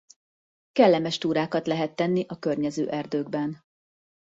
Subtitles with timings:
[0.71, 3.63] Kellemes túrákat lehet tenni a környező erdőkben.